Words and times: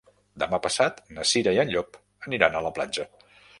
Demà 0.43 0.59
passat 0.63 0.97
na 1.17 1.27
Cira 1.33 1.53
i 1.57 1.61
en 1.65 1.75
Llop 1.77 2.01
aniran 2.31 2.59
a 2.61 2.67
la 2.69 2.75
platja. 2.81 3.09